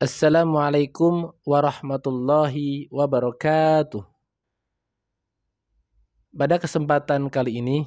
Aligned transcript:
Assalamualaikum 0.00 1.28
warahmatullahi 1.44 2.88
wabarakatuh. 2.88 4.00
Pada 6.32 6.56
kesempatan 6.56 7.28
kali 7.28 7.60
ini, 7.60 7.84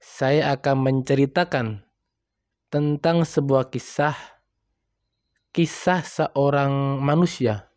saya 0.00 0.56
akan 0.56 0.80
menceritakan 0.80 1.84
tentang 2.72 3.20
sebuah 3.20 3.68
kisah, 3.68 4.16
kisah 5.52 6.00
seorang 6.08 6.72
manusia, 7.04 7.68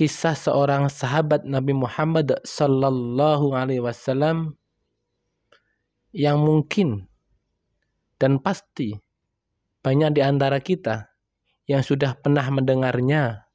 kisah 0.00 0.32
seorang 0.32 0.88
sahabat 0.88 1.44
Nabi 1.44 1.76
Muhammad 1.76 2.40
Sallallahu 2.40 3.52
Alaihi 3.52 3.84
Wasallam 3.84 4.56
yang 6.16 6.40
mungkin 6.40 7.04
dan 8.16 8.40
pasti 8.40 8.96
banyak 9.84 10.16
di 10.16 10.24
antara 10.24 10.56
kita 10.64 11.09
yang 11.70 11.86
sudah 11.86 12.18
pernah 12.18 12.42
mendengarnya, 12.50 13.46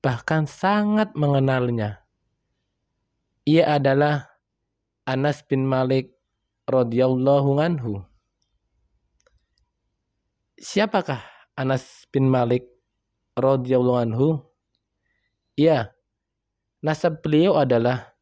bahkan 0.00 0.48
sangat 0.48 1.12
mengenalnya. 1.12 2.00
Ia 3.44 3.76
adalah 3.76 4.32
Anas 5.04 5.44
bin 5.44 5.68
Malik 5.68 6.16
radhiyallahu 6.64 7.60
anhu. 7.60 8.00
Siapakah 10.56 11.20
Anas 11.52 12.08
bin 12.08 12.32
Malik 12.32 12.64
radhiyallahu 13.36 14.00
anhu? 14.08 14.28
Ya, 15.52 15.92
nasab 16.80 17.20
beliau 17.20 17.60
adalah 17.60 18.16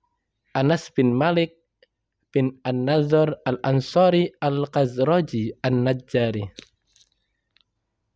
Anas 0.51 0.91
bin 0.91 1.15
Malik 1.15 1.55
bin 2.35 2.59
An-Nazar 2.67 3.39
Al-Ansari 3.47 4.35
Al-Khazraji 4.43 5.63
An-Najjari. 5.63 6.68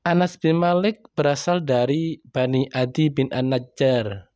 Anas 0.02 0.34
bin 0.34 0.58
Malik 0.58 1.14
berasal 1.14 1.62
dari 1.62 2.18
Bani 2.26 2.66
Adi 2.74 3.06
bin 3.06 3.30
An-Najjar. 3.30 4.26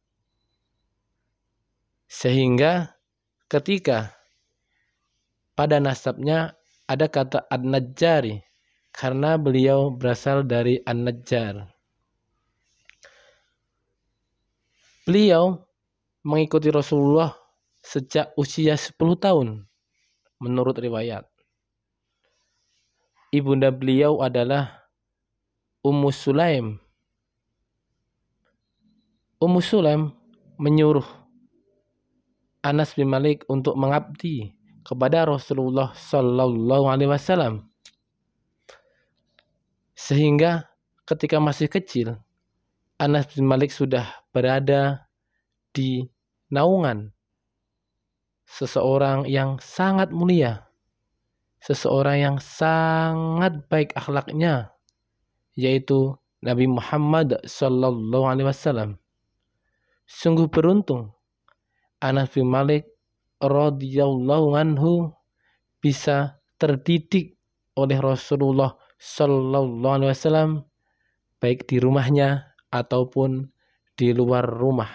Sehingga 2.07 2.95
ketika 3.51 4.15
pada 5.59 5.83
nasabnya 5.83 6.55
ada 6.87 7.11
kata 7.11 7.51
An-Najjari 7.51 8.47
karena 8.95 9.35
beliau 9.35 9.91
berasal 9.91 10.47
dari 10.47 10.79
An-Najjar. 10.87 11.67
Beliau 15.03 15.67
mengikuti 16.23 16.71
Rasulullah 16.71 17.35
sejak 17.83 18.39
usia 18.39 18.79
10 18.79 18.95
tahun 19.19 19.67
menurut 20.39 20.79
riwayat. 20.79 21.27
Ibunda 23.35 23.75
beliau 23.75 24.23
adalah 24.23 24.86
Ummu 25.87 26.11
Sulaim. 26.11 26.83
Ummu 29.39 29.63
Sulaim 29.63 30.11
menyuruh 30.59 31.07
Anas 32.59 32.99
bin 32.99 33.07
Malik 33.07 33.47
untuk 33.47 33.79
mengabdi 33.79 34.59
kepada 34.83 35.31
Rasulullah 35.31 35.95
Sallallahu 35.95 36.91
Alaihi 36.91 37.15
Wasallam. 37.15 37.71
Sehingga 39.95 40.67
ketika 41.07 41.39
masih 41.39 41.71
kecil, 41.71 42.19
Anas 42.99 43.31
bin 43.31 43.47
Malik 43.47 43.71
sudah 43.71 44.27
berada 44.35 45.07
di 45.71 46.03
naungan 46.51 47.15
seseorang 48.43 49.31
yang 49.31 49.63
sangat 49.63 50.11
mulia, 50.11 50.67
seseorang 51.63 52.19
yang 52.19 52.37
sangat 52.43 53.63
baik 53.71 53.95
akhlaknya, 53.95 54.75
yaitu 55.57 56.15
Nabi 56.45 56.69
Muhammad 56.69 57.41
sallallahu 57.43 58.29
alaihi 58.29 58.47
wasallam. 58.47 59.01
Sungguh 60.07 60.47
beruntung 60.47 61.11
Anas 61.99 62.31
bin 62.37 62.47
Malik 62.47 62.87
radhiyallahu 63.43 64.55
anhu 64.55 65.11
bisa 65.81 66.39
terdidik 66.61 67.41
oleh 67.75 67.99
Rasulullah 67.99 68.77
sallallahu 69.01 69.97
alaihi 69.97 70.13
wasallam 70.13 70.51
baik 71.41 71.67
di 71.67 71.81
rumahnya 71.81 72.53
ataupun 72.71 73.51
di 73.97 74.13
luar 74.13 74.45
rumah. 74.45 74.93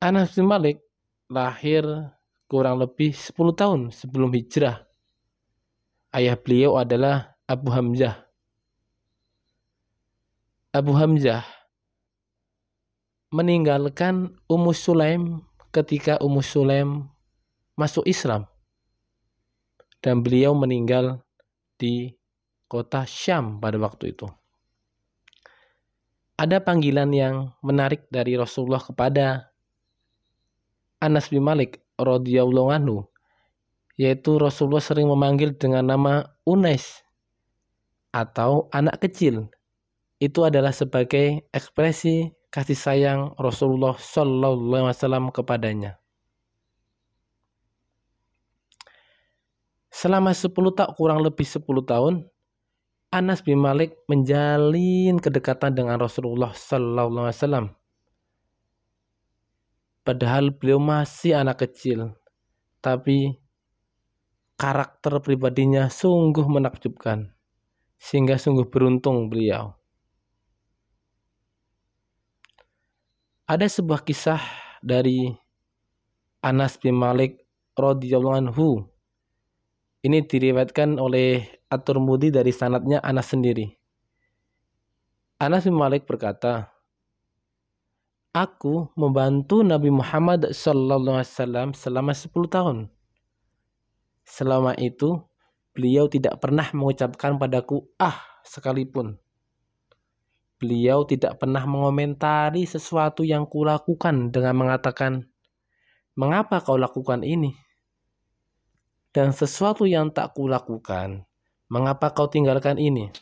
Anas 0.00 0.34
bin 0.34 0.48
Malik 0.48 0.80
lahir 1.28 1.84
kurang 2.48 2.80
lebih 2.80 3.12
10 3.12 3.36
tahun 3.52 3.80
sebelum 3.92 4.32
hijrah. 4.32 4.84
Ayah 6.12 6.36
beliau 6.40 6.80
adalah 6.80 7.36
Abu 7.44 7.68
Hamzah 7.68 8.23
Abu 10.74 10.90
Hamzah 10.90 11.46
meninggalkan 13.30 14.34
Ummu 14.50 14.74
Sulaim 14.74 15.46
ketika 15.70 16.18
Ummu 16.18 16.42
Sulaim 16.42 17.06
masuk 17.78 18.02
Islam 18.10 18.50
dan 20.02 20.26
beliau 20.26 20.50
meninggal 20.50 21.22
di 21.78 22.18
kota 22.66 23.06
Syam 23.06 23.62
pada 23.62 23.78
waktu 23.78 24.18
itu. 24.18 24.26
Ada 26.42 26.58
panggilan 26.58 27.14
yang 27.14 27.54
menarik 27.62 28.10
dari 28.10 28.34
Rasulullah 28.34 28.82
kepada 28.82 29.54
Anas 30.98 31.30
bin 31.30 31.46
Malik 31.46 31.86
radhiyallahu 32.02 32.74
anhu 32.74 33.06
yaitu 33.94 34.42
Rasulullah 34.42 34.82
sering 34.82 35.06
memanggil 35.06 35.54
dengan 35.54 35.86
nama 35.86 36.34
Unais 36.42 37.06
atau 38.10 38.66
anak 38.74 39.06
kecil 39.06 39.54
itu 40.22 40.46
adalah 40.46 40.70
sebagai 40.70 41.46
ekspresi 41.50 42.30
kasih 42.54 42.78
sayang 42.78 43.20
Rasulullah 43.34 43.98
Shallallahu 43.98 44.86
Alaihi 44.86 44.94
Wasallam 44.94 45.34
kepadanya. 45.34 45.98
Selama 49.90 50.34
10 50.34 50.50
tahun 50.54 50.90
kurang 50.94 51.22
lebih 51.22 51.46
10 51.46 51.62
tahun, 51.86 52.14
Anas 53.14 53.46
bin 53.46 53.62
Malik 53.62 53.94
menjalin 54.10 55.22
kedekatan 55.22 55.74
dengan 55.74 56.02
Rasulullah 56.02 56.50
Sallallahu 56.50 57.30
Alaihi 57.30 57.38
Wasallam. 57.38 57.66
Padahal 60.02 60.50
beliau 60.54 60.82
masih 60.82 61.38
anak 61.38 61.62
kecil, 61.62 62.14
tapi 62.82 63.38
karakter 64.58 65.18
pribadinya 65.22 65.88
sungguh 65.88 66.44
menakjubkan, 66.44 67.32
sehingga 67.98 68.36
sungguh 68.36 68.68
beruntung 68.68 69.30
beliau. 69.32 69.78
Ada 73.44 73.68
sebuah 73.68 74.00
kisah 74.08 74.40
dari 74.80 75.28
Anas 76.40 76.80
bin 76.80 76.96
Malik 76.96 77.44
radhiyallahu 77.76 78.40
anhu. 78.40 78.88
Ini 80.00 80.24
diriwayatkan 80.24 80.96
oleh 80.96 81.44
At-Tirmidzi 81.68 82.32
dari 82.32 82.56
sanatnya 82.56 83.04
Anas 83.04 83.36
sendiri. 83.36 83.68
Anas 85.36 85.68
bin 85.68 85.76
Malik 85.76 86.08
berkata, 86.08 86.72
Aku 88.32 88.88
membantu 88.96 89.60
Nabi 89.60 89.92
Muhammad 89.92 90.48
sallallahu 90.48 91.20
alaihi 91.20 91.36
wasallam 91.36 91.68
selama 91.76 92.16
10 92.16 92.48
tahun. 92.48 92.78
Selama 94.24 94.72
itu 94.80 95.20
beliau 95.76 96.08
tidak 96.08 96.40
pernah 96.40 96.64
mengucapkan 96.72 97.36
padaku 97.36 97.92
ah 98.00 98.40
sekalipun. 98.40 99.20
Beliau 100.64 101.04
tidak 101.04 101.44
pernah 101.44 101.60
mengomentari 101.68 102.64
sesuatu 102.64 103.20
yang 103.20 103.44
kulakukan 103.44 104.32
dengan 104.32 104.56
mengatakan, 104.56 105.28
"Mengapa 106.16 106.64
kau 106.64 106.80
lakukan 106.80 107.20
ini?" 107.20 107.52
Dan 109.12 109.36
sesuatu 109.36 109.84
yang 109.84 110.08
tak 110.08 110.32
kulakukan, 110.32 111.28
"Mengapa 111.68 112.16
kau 112.16 112.32
tinggalkan 112.32 112.80
ini?" 112.80 113.12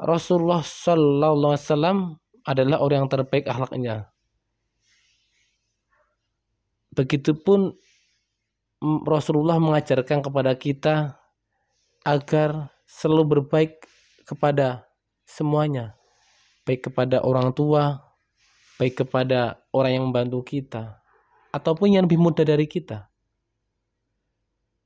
Rasulullah 0.00 0.64
Sallallahu 0.64 1.52
Alaihi 1.52 1.60
Wasallam 1.68 1.98
adalah 2.48 2.80
orang 2.80 3.04
yang 3.04 3.12
terbaik 3.12 3.44
akhlaknya. 3.44 4.08
Begitupun 6.96 7.76
Rasulullah 9.04 9.60
mengajarkan 9.60 10.24
kepada 10.24 10.56
kita 10.56 11.20
agar 12.08 12.72
selalu 12.88 13.36
berbaik 13.36 13.84
kepada 14.24 14.88
semuanya, 15.24 15.95
baik 16.66 16.90
kepada 16.90 17.22
orang 17.22 17.54
tua, 17.54 18.02
baik 18.76 19.06
kepada 19.06 19.62
orang 19.70 19.92
yang 19.96 20.04
membantu 20.10 20.42
kita, 20.42 20.98
ataupun 21.54 21.94
yang 21.94 22.04
lebih 22.04 22.18
muda 22.18 22.42
dari 22.42 22.66
kita. 22.66 23.06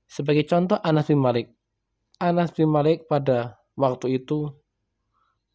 Sebagai 0.04 0.44
contoh 0.44 0.76
Anas 0.84 1.08
bin 1.08 1.18
Malik. 1.18 1.48
Anas 2.20 2.52
bin 2.52 2.68
Malik 2.68 3.08
pada 3.08 3.56
waktu 3.78 4.20
itu 4.20 4.52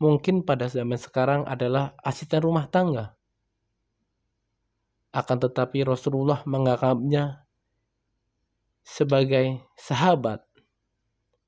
mungkin 0.02 0.42
pada 0.42 0.66
zaman 0.66 0.98
sekarang 0.98 1.42
adalah 1.46 1.94
asisten 2.02 2.42
rumah 2.42 2.66
tangga. 2.68 3.14
Akan 5.16 5.40
tetapi 5.40 5.88
Rasulullah 5.88 6.44
menganggapnya 6.44 7.48
sebagai 8.84 9.64
sahabat, 9.80 10.44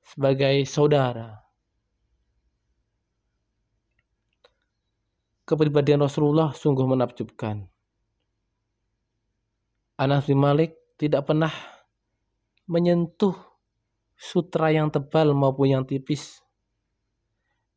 sebagai 0.04 0.64
saudara, 0.64 1.47
kepribadian 5.48 6.04
Rasulullah 6.04 6.52
sungguh 6.52 6.84
menakjubkan. 6.84 7.64
Anas 9.96 10.28
bin 10.28 10.44
Malik 10.44 10.76
tidak 11.00 11.24
pernah 11.24 11.50
menyentuh 12.68 13.32
sutra 14.12 14.68
yang 14.68 14.92
tebal 14.92 15.32
maupun 15.32 15.72
yang 15.72 15.84
tipis 15.88 16.44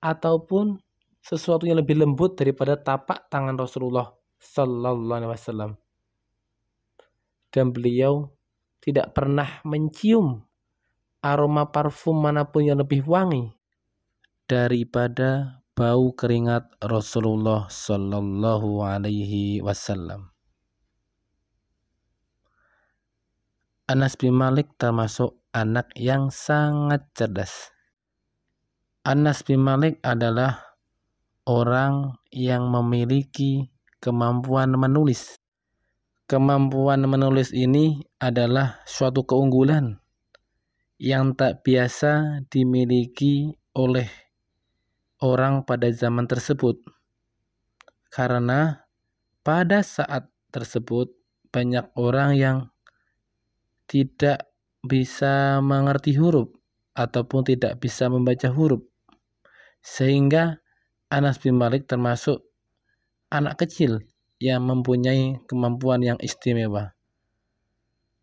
ataupun 0.03 0.83
sesuatu 1.23 1.63
yang 1.63 1.79
lebih 1.79 1.95
lembut 1.95 2.35
daripada 2.35 2.75
tapak 2.75 3.31
tangan 3.31 3.55
Rasulullah 3.55 4.11
sallallahu 4.41 5.15
alaihi 5.15 5.31
wasallam. 5.31 5.71
Dan 7.47 7.71
beliau 7.71 8.27
tidak 8.83 9.15
pernah 9.15 9.63
mencium 9.63 10.43
aroma 11.21 11.69
parfum 11.69 12.17
mana 12.17 12.43
pun 12.49 12.65
yang 12.65 12.81
lebih 12.81 13.05
wangi 13.05 13.53
daripada 14.49 15.60
bau 15.71 16.11
keringat 16.11 16.67
Rasulullah 16.83 17.71
sallallahu 17.71 18.83
alaihi 18.83 19.63
wasallam. 19.63 20.31
Anas 23.87 24.15
bin 24.15 24.35
Malik 24.35 24.75
termasuk 24.79 25.39
anak 25.51 25.91
yang 25.99 26.31
sangat 26.31 27.07
cerdas. 27.15 27.71
Anas 29.03 29.43
bin 29.43 29.63
Malik 29.63 29.99
adalah 30.03 30.77
orang 31.43 32.15
yang 32.31 32.71
memiliki 32.71 33.71
kemampuan 33.99 34.71
menulis. 34.75 35.39
Kemampuan 36.27 37.03
menulis 37.03 37.51
ini 37.51 37.99
adalah 38.15 38.79
suatu 38.87 39.27
keunggulan 39.27 39.99
yang 40.95 41.35
tak 41.35 41.65
biasa 41.65 42.45
dimiliki 42.47 43.51
oleh 43.75 44.30
orang 45.21 45.63
pada 45.63 45.87
zaman 45.93 46.25
tersebut. 46.25 46.81
Karena 48.11 48.83
pada 49.45 49.85
saat 49.85 50.27
tersebut 50.51 51.13
banyak 51.53 51.87
orang 51.95 52.35
yang 52.35 52.57
tidak 53.87 54.51
bisa 54.81 55.61
mengerti 55.63 56.17
huruf 56.17 56.49
ataupun 56.97 57.45
tidak 57.47 57.79
bisa 57.79 58.09
membaca 58.11 58.49
huruf. 58.51 58.83
Sehingga 59.79 60.59
Anas 61.07 61.39
bin 61.39 61.55
Malik 61.55 61.87
termasuk 61.87 62.43
anak 63.31 63.63
kecil 63.63 64.03
yang 64.41 64.65
mempunyai 64.65 65.37
kemampuan 65.45 66.01
yang 66.01 66.17
istimewa. 66.19 66.97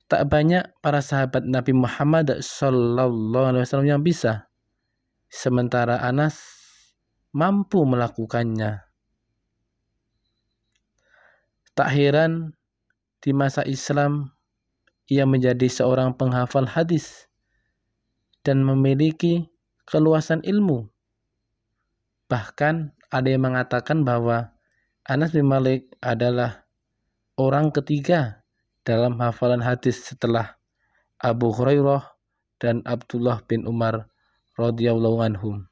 Tak 0.09 0.25
banyak 0.25 0.65
para 0.81 1.05
sahabat 1.05 1.45
Nabi 1.45 1.77
Muhammad 1.77 2.41
Wasallam 2.41 3.85
yang 3.85 4.01
bisa, 4.01 4.49
sementara 5.29 6.01
Anas 6.01 6.58
mampu 7.39 7.87
melakukannya. 7.87 8.83
Tak 11.79 11.89
heran 11.95 12.59
di 13.23 13.31
masa 13.31 13.63
Islam 13.63 14.35
ia 15.07 15.23
menjadi 15.23 15.71
seorang 15.71 16.19
penghafal 16.19 16.67
hadis 16.67 17.31
dan 18.43 18.67
memiliki 18.67 19.47
keluasan 19.87 20.43
ilmu. 20.43 20.91
Bahkan 22.27 22.75
ada 23.15 23.29
yang 23.31 23.47
mengatakan 23.47 24.03
bahwa 24.03 24.51
Anas 25.07 25.31
bin 25.31 25.47
Malik 25.47 25.95
adalah 26.03 26.67
orang 27.39 27.71
ketiga 27.71 28.43
dalam 28.83 29.15
hafalan 29.23 29.63
hadis 29.63 30.03
setelah 30.03 30.59
Abu 31.23 31.55
Hurairah 31.55 32.03
dan 32.59 32.83
Abdullah 32.83 33.41
bin 33.47 33.65
Umar 33.65 34.11
radhiyallahu 34.59 35.23
anhum. 35.23 35.71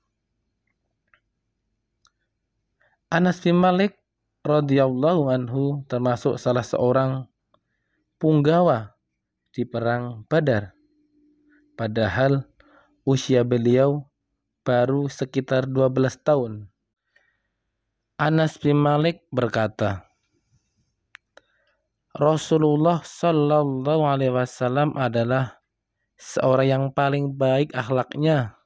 Anas 3.07 3.39
bin 3.39 3.55
Malik 3.55 3.95
radhiyallahu 4.43 5.31
anhu 5.31 5.87
termasuk 5.87 6.43
salah 6.43 6.67
seorang 6.67 7.31
punggawa 8.19 8.99
di 9.55 9.63
perang 9.63 10.27
Badar. 10.27 10.75
Padahal 11.79 12.51
usia 13.07 13.47
beliau 13.47 14.11
baru 14.67 15.07
sekitar 15.07 15.71
12 15.71 16.19
tahun. 16.19 16.53
Anas 18.19 18.59
bin 18.59 18.75
Malik 18.75 19.23
berkata, 19.31 20.11
Rasulullah 22.11 23.07
Shallallahu 23.07 24.03
Alaihi 24.03 24.35
Wasallam 24.35 24.99
adalah 24.99 25.63
seorang 26.19 26.67
yang 26.67 26.85
paling 26.91 27.39
baik 27.39 27.71
akhlaknya, 27.71 28.59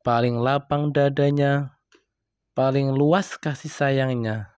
paling 0.00 0.40
lapang 0.40 0.96
dadanya, 0.96 1.77
paling 2.58 2.90
luas 2.90 3.38
kasih 3.38 3.70
sayangnya. 3.70 4.50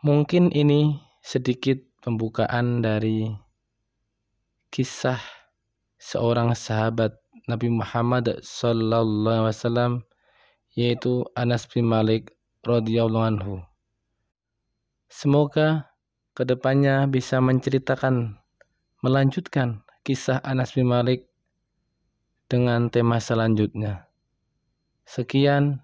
Mungkin 0.00 0.48
ini 0.56 1.04
sedikit 1.20 1.76
pembukaan 2.00 2.80
dari 2.80 3.28
kisah 4.72 5.20
seorang 6.00 6.56
sahabat 6.56 7.12
Nabi 7.44 7.68
Muhammad 7.68 8.40
sallallahu 8.40 9.36
alaihi 9.36 9.52
wasallam 9.52 9.92
yaitu 10.72 11.28
Anas 11.36 11.68
bin 11.68 11.92
Malik 11.92 12.32
radhiyallahu 12.64 13.36
anhu. 13.36 13.60
Semoga 15.12 15.92
ke 16.32 16.48
depannya 16.48 17.04
bisa 17.04 17.36
menceritakan 17.36 18.40
melanjutkan 19.04 19.84
kisah 20.08 20.40
Anas 20.40 20.72
bin 20.72 20.88
Malik 20.88 21.28
dengan 22.48 22.88
tema 22.88 23.20
selanjutnya. 23.20 24.08
Sekian. 25.04 25.83